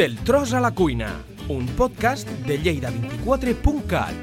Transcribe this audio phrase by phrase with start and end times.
[0.00, 4.14] Del tros a la cuina, un podcast de lleida24.cat.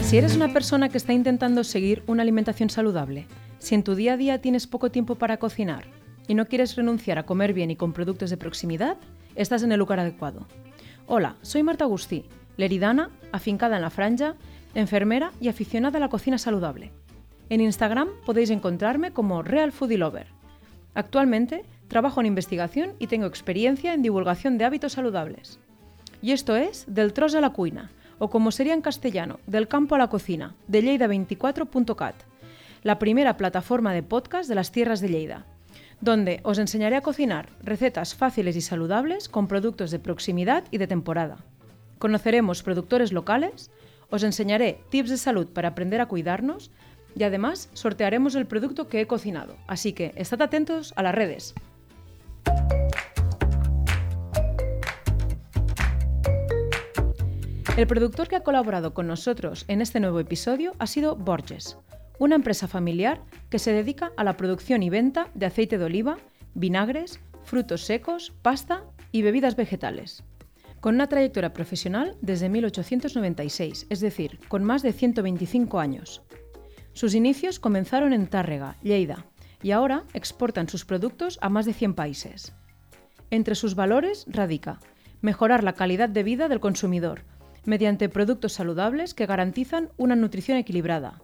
[0.00, 3.28] Si eres una persona que está intentando seguir una alimentación saludable,
[3.60, 5.84] si en tu día a día tienes poco tiempo para cocinar
[6.26, 8.96] y no quieres renunciar a comer bien y con productos de proximidad,
[9.36, 10.48] estás en el lugar adecuado.
[11.06, 12.24] Hola, soy Marta Agustí,
[12.56, 14.34] leridana, afincada en la franja,
[14.74, 16.90] enfermera y aficionada a la cocina saludable.
[17.50, 20.41] En Instagram podéis encontrarme como Real Foodie Lover.
[20.94, 25.58] Actualmente trabajo en investigación y tengo experiencia en divulgación de hábitos saludables.
[26.22, 29.94] Y esto es Del tros a la cuina, o como sería en castellano, Del campo
[29.94, 32.14] a la cocina, de lleida24.cat,
[32.82, 35.46] la primera plataforma de podcast de las tierras de Lleida,
[36.00, 40.88] donde os enseñaré a cocinar recetas fáciles y saludables con productos de proximidad y de
[40.88, 41.38] temporada.
[41.98, 43.70] Conoceremos productores locales,
[44.10, 46.72] os enseñaré tips de salud para aprender a cuidarnos
[47.16, 51.54] y además sortearemos el producto que he cocinado, así que estad atentos a las redes.
[57.76, 61.78] El productor que ha colaborado con nosotros en este nuevo episodio ha sido Borges,
[62.18, 66.18] una empresa familiar que se dedica a la producción y venta de aceite de oliva,
[66.54, 70.22] vinagres, frutos secos, pasta y bebidas vegetales.
[70.80, 76.22] Con una trayectoria profesional desde 1896, es decir, con más de 125 años.
[76.92, 79.26] Sus inicios comenzaron en Tárrega, Lleida,
[79.62, 82.54] y ahora exportan sus productos a más de 100 países.
[83.30, 84.78] Entre sus valores radica
[85.22, 87.22] mejorar la calidad de vida del consumidor
[87.64, 91.22] mediante productos saludables que garantizan una nutrición equilibrada,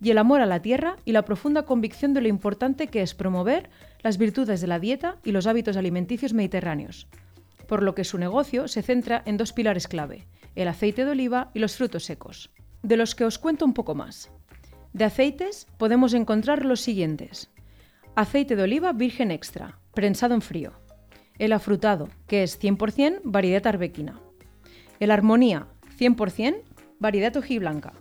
[0.00, 3.14] y el amor a la tierra y la profunda convicción de lo importante que es
[3.14, 3.70] promover
[4.02, 7.08] las virtudes de la dieta y los hábitos alimenticios mediterráneos,
[7.68, 11.50] por lo que su negocio se centra en dos pilares clave, el aceite de oliva
[11.54, 12.50] y los frutos secos,
[12.82, 14.30] de los que os cuento un poco más.
[14.96, 17.50] De aceites podemos encontrar los siguientes.
[18.14, 20.72] Aceite de oliva virgen extra, prensado en frío.
[21.38, 24.18] El afrutado, que es 100% variedad arbequina.
[24.98, 25.66] El armonía,
[25.98, 26.62] 100%
[26.98, 27.92] variedad ojiblanca.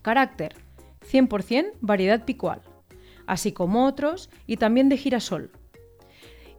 [0.00, 0.54] Carácter,
[1.10, 2.62] 100% variedad picual,
[3.26, 5.50] así como otros y también de girasol.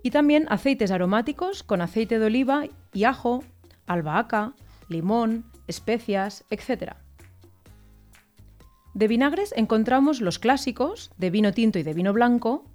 [0.04, 3.46] Y también aceites aromáticos con aceite de oliva y ajo,
[3.88, 4.56] albahaca,
[4.90, 6.96] limón, especias, etc.
[8.94, 12.66] De vinagres encontramos los clásicos, de vino tinto y de vino blanco,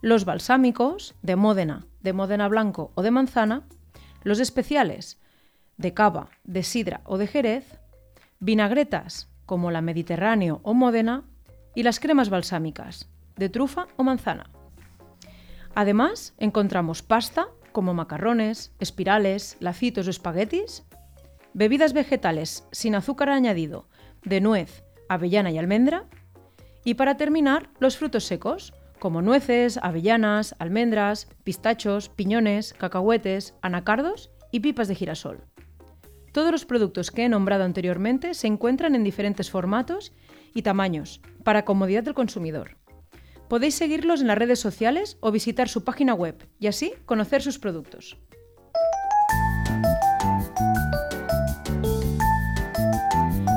[0.00, 3.62] los balsámicos, de Módena, de Módena blanco o de manzana,
[4.22, 5.18] los especiales,
[5.76, 7.78] de cava, de sidra o de jerez,
[8.38, 11.24] vinagretas, como la Mediterráneo o Módena,
[11.74, 14.50] y las cremas balsámicas, de trufa o manzana.
[15.74, 20.84] Además, encontramos pasta, como macarrones, espirales, lacitos o espaguetis,
[21.52, 23.88] bebidas vegetales sin azúcar añadido,
[24.22, 26.06] de nuez, avellana y almendra,
[26.84, 34.60] y para terminar, los frutos secos, como nueces, avellanas, almendras, pistachos, piñones, cacahuetes, anacardos y
[34.60, 35.44] pipas de girasol.
[36.32, 40.12] Todos los productos que he nombrado anteriormente se encuentran en diferentes formatos
[40.52, 42.76] y tamaños, para comodidad del consumidor.
[43.48, 47.58] Podéis seguirlos en las redes sociales o visitar su página web y así conocer sus
[47.58, 48.18] productos.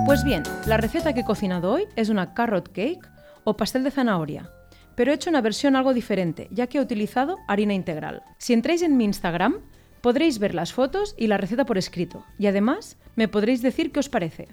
[0.07, 3.07] Pues bien, la receta que he cocinado hoy es una carrot cake
[3.43, 4.49] o pastel de zanahoria,
[4.95, 8.23] pero he hecho una versión algo diferente, ya que he utilizado harina integral.
[8.39, 9.59] Si entráis en mi Instagram,
[10.01, 13.99] Podréis ver las fotos y la receta por escrito y además me podréis decir qué
[13.99, 14.47] os parece.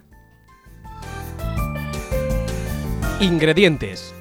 [3.21, 4.12] Ingredientes.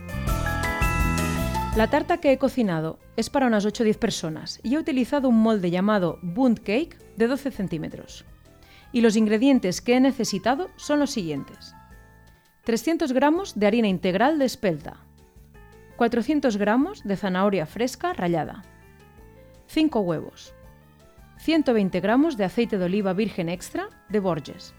[1.75, 5.27] La tarta que he cocinado es para unas 8 o 10 personas y he utilizado
[5.27, 8.25] un molde llamado Bund Cake de 12 centímetros.
[8.93, 11.75] Y los ingredientes que he necesitado son los siguientes.
[12.63, 14.95] 300 gramos de harina integral de espelta,
[15.97, 18.63] 400 gramos de zanahoria fresca rallada,
[19.67, 20.53] 5 huevos,
[21.39, 24.73] 120 gramos de aceite de oliva virgen extra de Borges,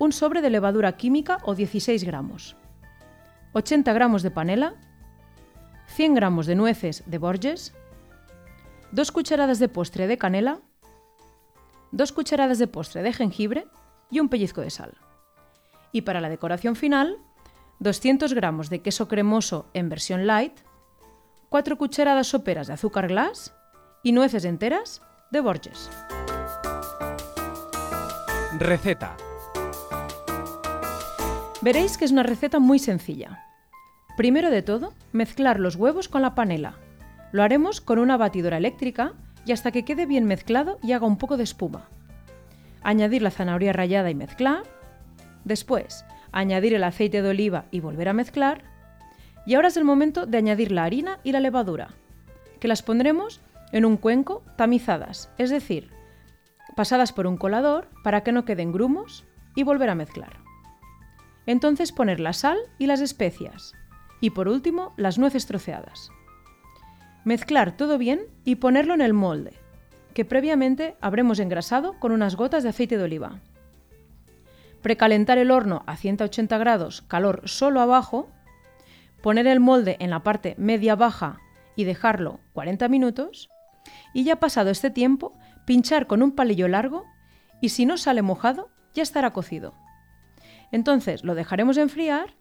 [0.00, 2.56] un sobre de levadura química o 16 gramos,
[3.52, 4.74] 80 gramos de panela,
[5.86, 7.74] 100 gramos de nueces de Borges,
[8.90, 10.60] 2 cucharadas de postre de canela,
[11.92, 13.66] 2 cucharadas de postre de jengibre
[14.10, 14.94] y un pellizco de sal.
[15.92, 17.18] Y para la decoración final,
[17.78, 20.58] 200 gramos de queso cremoso en versión light,
[21.50, 23.54] 4 cucharadas soperas de azúcar glass
[24.02, 25.90] y nueces enteras de Borges.
[28.58, 29.16] Receta.
[31.60, 33.46] Veréis que es una receta muy sencilla.
[34.16, 36.74] Primero de todo, mezclar los huevos con la panela.
[37.32, 41.18] Lo haremos con una batidora eléctrica y hasta que quede bien mezclado y haga un
[41.18, 41.88] poco de espuma.
[42.82, 44.62] Añadir la zanahoria rallada y mezclar.
[45.44, 48.62] Después, añadir el aceite de oliva y volver a mezclar.
[49.46, 51.90] Y ahora es el momento de añadir la harina y la levadura,
[52.60, 53.40] que las pondremos
[53.72, 55.90] en un cuenco tamizadas, es decir,
[56.76, 59.24] pasadas por un colador para que no queden grumos
[59.54, 60.38] y volver a mezclar.
[61.46, 63.74] Entonces poner la sal y las especias
[64.20, 66.10] y por último las nueces troceadas.
[67.24, 69.52] Mezclar todo bien y ponerlo en el molde,
[70.12, 73.40] que previamente habremos engrasado con unas gotas de aceite de oliva.
[74.82, 78.28] Precalentar el horno a 180 grados, calor solo abajo,
[79.22, 81.38] poner el molde en la parte media-baja
[81.76, 83.48] y dejarlo 40 minutos,
[84.12, 87.04] y ya pasado este tiempo, pinchar con un palillo largo
[87.60, 89.74] y si no sale mojado, ya estará cocido.
[90.72, 92.34] Entonces lo dejaremos enfriar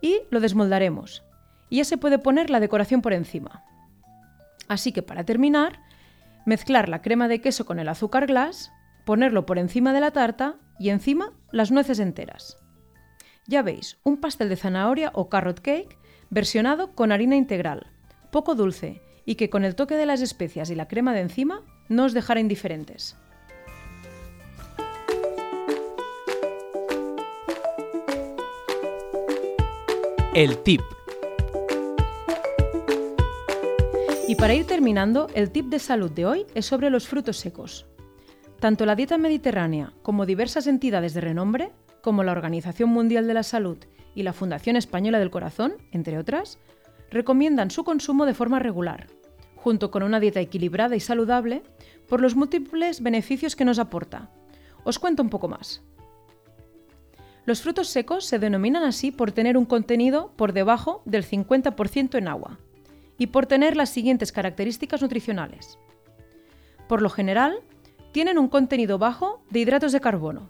[0.00, 1.24] y lo desmoldaremos.
[1.68, 3.64] Y ya se puede poner la decoración por encima.
[4.70, 5.80] Así que para terminar,
[6.46, 8.70] mezclar la crema de queso con el azúcar glass,
[9.04, 12.56] ponerlo por encima de la tarta y encima las nueces enteras.
[13.48, 15.98] Ya veis, un pastel de zanahoria o carrot cake
[16.30, 17.88] versionado con harina integral,
[18.30, 21.62] poco dulce y que con el toque de las especias y la crema de encima
[21.88, 23.16] no os dejará indiferentes.
[30.32, 30.82] El tip.
[34.30, 37.86] Y para ir terminando, el tip de salud de hoy es sobre los frutos secos.
[38.60, 43.42] Tanto la dieta mediterránea como diversas entidades de renombre, como la Organización Mundial de la
[43.42, 43.78] Salud
[44.14, 46.60] y la Fundación Española del Corazón, entre otras,
[47.10, 49.08] recomiendan su consumo de forma regular,
[49.56, 51.64] junto con una dieta equilibrada y saludable,
[52.08, 54.30] por los múltiples beneficios que nos aporta.
[54.84, 55.82] Os cuento un poco más.
[57.46, 62.28] Los frutos secos se denominan así por tener un contenido por debajo del 50% en
[62.28, 62.60] agua
[63.20, 65.78] y por tener las siguientes características nutricionales.
[66.88, 67.60] Por lo general,
[68.12, 70.48] tienen un contenido bajo de hidratos de carbono.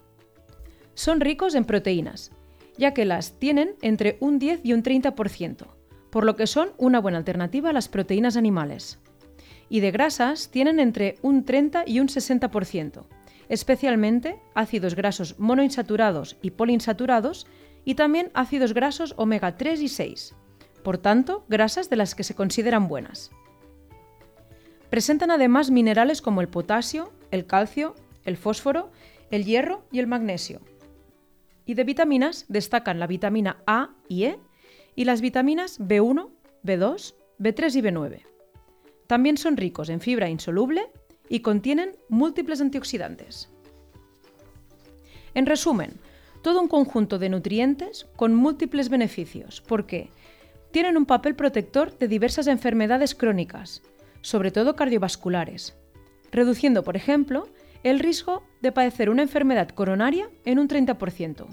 [0.95, 2.31] Son ricos en proteínas,
[2.79, 5.67] ya que las tienen entre un 10 y un 30%,
[6.11, 9.01] por lo que son una buena alternativa a las proteínas animales.
[9.69, 13.03] Y de grasas tienen entre un 30 y un 60%,
[13.49, 17.49] especialmente ácidos grasos monoinsaturados y poliinsaturados
[17.85, 20.37] y también ácidos grasos omega 3 y 6,
[20.83, 23.31] por tanto, grasas de las que se consideran buenas.
[24.91, 27.95] Presentan además minerales como el potasio, el calcio,
[28.25, 28.91] el fósforo,
[29.31, 30.61] el hierro y el magnesio.
[31.65, 34.39] Y de vitaminas destacan la vitamina A y E
[34.97, 36.31] y las vitaminas B1,
[36.65, 38.23] B2, B3 y B9.
[39.07, 40.91] También son ricos en fibra insoluble
[41.29, 43.49] y contienen múltiples antioxidantes.
[45.35, 45.93] En resumen,
[46.43, 50.11] todo un conjunto de nutrientes con múltiples beneficios, porque
[50.71, 53.83] tienen un papel protector de diversas enfermedades crónicas,
[54.21, 55.77] sobre todo cardiovasculares,
[56.31, 57.49] reduciendo, por ejemplo,
[57.83, 61.47] el riesgo de padecer una enfermedad coronaria en un 30%.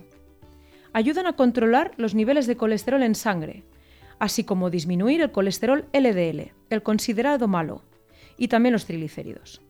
[0.94, 3.64] Ayudan a controlar los niveles de colesterol en sangre,
[4.20, 7.84] así como disminuir el colesterol LDL, el considerado malo,
[8.38, 9.62] y también los triglicéridos.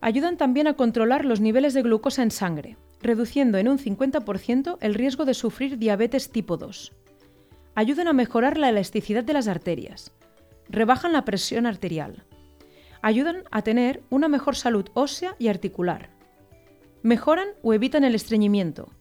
[0.00, 4.94] Ayudan también a controlar los niveles de glucosa en sangre, reduciendo en un 50% el
[4.94, 6.92] riesgo de sufrir diabetes tipo 2.
[7.74, 10.12] Ayudan a mejorar la elasticidad de las arterias.
[10.68, 12.24] Rebajan la presión arterial.
[13.02, 16.10] Ayudan a tener una mejor salud ósea y articular.
[17.02, 18.92] Mejoran o evitan el estreñimiento.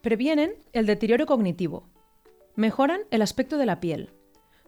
[0.00, 1.88] Previenen el deterioro cognitivo.
[2.56, 4.10] Mejoran el aspecto de la piel.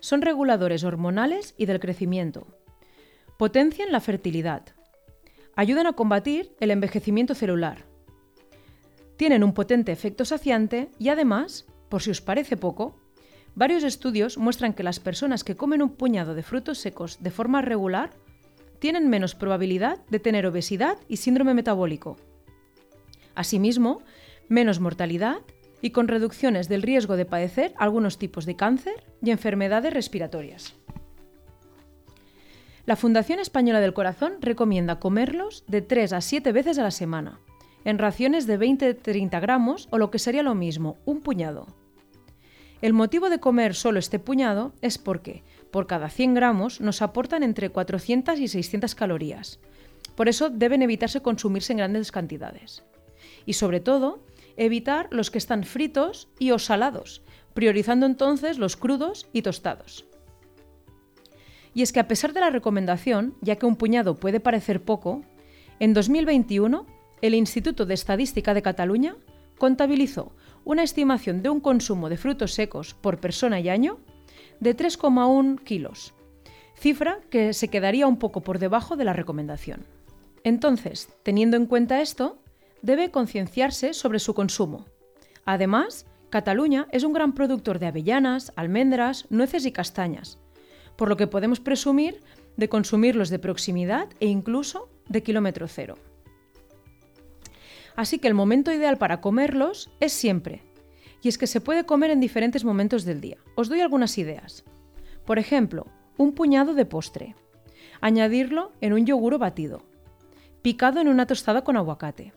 [0.01, 2.47] Son reguladores hormonales y del crecimiento.
[3.37, 4.77] Potencian la fertilidad
[5.57, 7.87] ayudan a combatir el envejecimiento celular.
[9.17, 13.01] Tienen un potente efecto saciante y además, por si os parece poco,
[13.57, 17.63] varios estudios muestran que las personas que comen un puñado de frutos secos de forma
[17.63, 18.11] regular
[18.79, 22.19] tienen menos probabilidad de tener obesidad y síndrome metabólico.
[23.35, 24.03] Asimismo,
[24.49, 25.39] menos mortalidad
[25.81, 30.75] y con reducciones del riesgo de padecer algunos tipos de cáncer y enfermedades respiratorias.
[32.85, 37.41] La Fundación Española del Corazón recomienda comerlos de 3 a 7 veces a la semana,
[37.85, 41.67] en raciones de 20-30 gramos o lo que sería lo mismo, un puñado.
[42.83, 47.43] El motivo de comer solo este puñado es porque, por cada 100 gramos, nos aportan
[47.43, 49.61] entre 400 y 600 calorías.
[50.15, 52.83] Por eso deben evitarse consumirse en grandes cantidades.
[53.47, 54.21] Y sobre todo,
[54.57, 57.23] evitar los que están fritos y o salados,
[57.55, 60.07] priorizando entonces los crudos y tostados.
[61.73, 65.23] Y es que a pesar de la recomendación, ya que un puñado puede parecer poco,
[65.79, 66.87] en 2021
[67.23, 69.17] el Instituto de Estadística de Cataluña
[69.59, 70.33] contabilizó
[70.67, 74.01] una estimación de un consumo de frutos secos por persona y año
[74.59, 76.13] de 3,1 kilos,
[76.75, 79.87] cifra que se quedaría un poco por debajo de la recomendación.
[80.43, 82.43] Entonces, teniendo en cuenta esto,
[82.83, 84.87] debe concienciarse sobre su consumo.
[85.45, 90.41] Además, Cataluña es un gran productor de avellanas, almendras, nueces y castañas,
[90.97, 92.21] por lo que podemos presumir
[92.57, 95.95] de consumirlos de proximidad e incluso de kilómetro cero.
[97.97, 100.63] Así que el momento ideal para comerlos es siempre,
[101.23, 103.39] y es que se puede comer en diferentes momentos del día.
[103.57, 104.65] Os doy algunas ideas.
[105.25, 105.87] Por ejemplo,
[106.19, 107.35] un puñado de postre.
[108.01, 109.83] Añadirlo en un yogur batido.
[110.63, 112.33] Picado en una tostada con aguacate.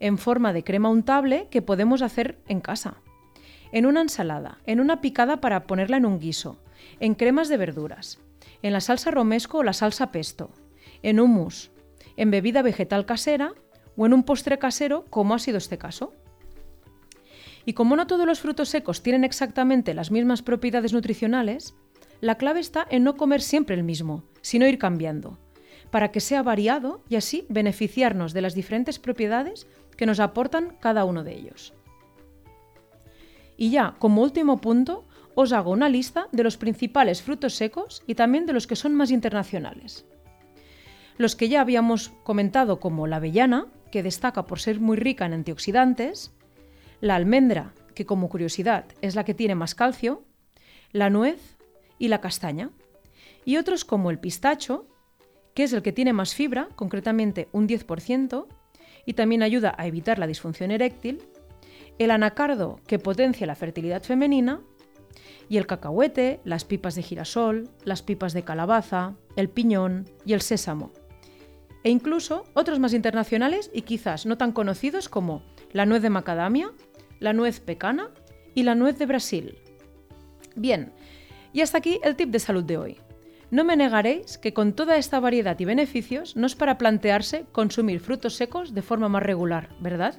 [0.00, 2.96] En forma de crema untable que podemos hacer en casa.
[3.72, 6.58] En una ensalada, en una picada para ponerla en un guiso,
[7.00, 8.18] en cremas de verduras,
[8.62, 10.50] en la salsa romesco o la salsa pesto,
[11.02, 11.70] en hummus,
[12.16, 13.52] en bebida vegetal casera
[13.96, 16.12] o en un postre casero, como ha sido este caso.
[17.64, 21.74] Y como no todos los frutos secos tienen exactamente las mismas propiedades nutricionales,
[22.20, 25.38] la clave está en no comer siempre el mismo, sino ir cambiando,
[25.90, 31.04] para que sea variado y así beneficiarnos de las diferentes propiedades que nos aportan cada
[31.04, 31.74] uno de ellos.
[33.56, 38.14] Y ya, como último punto, os hago una lista de los principales frutos secos y
[38.14, 40.06] también de los que son más internacionales.
[41.18, 45.32] Los que ya habíamos comentado como la avellana, que destaca por ser muy rica en
[45.32, 46.32] antioxidantes,
[47.00, 50.24] la almendra, que como curiosidad es la que tiene más calcio,
[50.92, 51.56] la nuez
[51.98, 52.70] y la castaña,
[53.44, 54.86] y otros como el pistacho,
[55.54, 58.46] que es el que tiene más fibra, concretamente un 10%,
[59.06, 61.22] y también ayuda a evitar la disfunción eréctil,
[61.98, 64.60] el anacardo, que potencia la fertilidad femenina,
[65.48, 70.42] y el cacahuete, las pipas de girasol, las pipas de calabaza, el piñón y el
[70.42, 70.92] sésamo.
[71.82, 75.42] E incluso otros más internacionales y quizás no tan conocidos como
[75.72, 76.72] la nuez de macadamia,
[77.20, 78.10] la nuez pecana
[78.54, 79.58] y la nuez de Brasil.
[80.56, 80.92] Bien,
[81.52, 82.96] y hasta aquí el tip de salud de hoy.
[83.50, 88.00] No me negaréis que con toda esta variedad y beneficios no es para plantearse consumir
[88.00, 90.16] frutos secos de forma más regular, ¿verdad?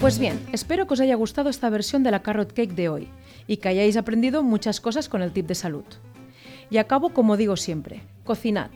[0.00, 3.08] Pues bien, espero que os haya gustado esta versión de la carrot cake de hoy
[3.46, 5.84] y que hayáis aprendido muchas cosas con el tip de salud.
[6.70, 8.70] Y acabo como digo siempre, cocinad,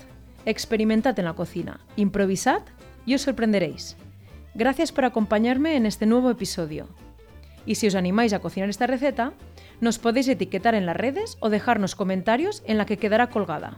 [0.45, 2.63] experimentad en la cocina, improvisad
[3.07, 3.97] y os sorprenderéis.
[4.55, 6.89] Gracias por acompañarme en este nuevo episodio.
[7.67, 9.33] Y si os animáis a cocinar esta receta,
[9.81, 13.77] nos podéis etiquetar en las redes o dejarnos comentarios en la que quedará colgada.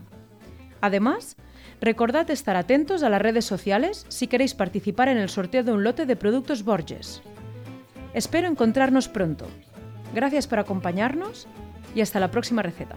[0.81, 1.35] Además,
[1.79, 5.83] recordad estar atentos a las redes sociales si queréis participar en el sorteo de un
[5.83, 7.21] lote de productos Borges.
[8.13, 9.47] Espero encontrarnos pronto.
[10.13, 11.47] Gracias por acompañarnos
[11.95, 12.95] y hasta la próxima receta.